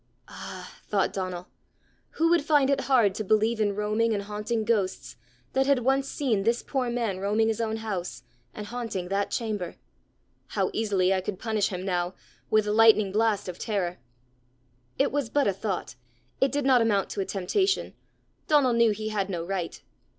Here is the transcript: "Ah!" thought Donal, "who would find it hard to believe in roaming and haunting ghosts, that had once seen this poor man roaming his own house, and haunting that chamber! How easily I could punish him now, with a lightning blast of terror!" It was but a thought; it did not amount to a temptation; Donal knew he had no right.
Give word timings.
"Ah!" 0.27 0.79
thought 0.87 1.13
Donal, 1.13 1.47
"who 2.13 2.31
would 2.31 2.41
find 2.43 2.71
it 2.71 2.81
hard 2.89 3.13
to 3.13 3.23
believe 3.23 3.61
in 3.61 3.75
roaming 3.75 4.15
and 4.15 4.23
haunting 4.23 4.63
ghosts, 4.65 5.15
that 5.53 5.67
had 5.67 5.77
once 5.85 6.09
seen 6.09 6.41
this 6.41 6.63
poor 6.63 6.89
man 6.89 7.19
roaming 7.19 7.49
his 7.49 7.61
own 7.61 7.75
house, 7.75 8.23
and 8.51 8.65
haunting 8.65 9.09
that 9.09 9.29
chamber! 9.29 9.75
How 10.47 10.71
easily 10.73 11.13
I 11.13 11.21
could 11.21 11.37
punish 11.37 11.67
him 11.67 11.85
now, 11.85 12.15
with 12.49 12.65
a 12.65 12.73
lightning 12.73 13.11
blast 13.11 13.47
of 13.47 13.59
terror!" 13.59 13.99
It 14.97 15.11
was 15.11 15.29
but 15.29 15.47
a 15.47 15.53
thought; 15.53 15.93
it 16.39 16.51
did 16.51 16.65
not 16.65 16.81
amount 16.81 17.11
to 17.11 17.21
a 17.21 17.25
temptation; 17.25 17.93
Donal 18.47 18.73
knew 18.73 18.89
he 18.89 19.09
had 19.09 19.29
no 19.29 19.45
right. 19.45 19.83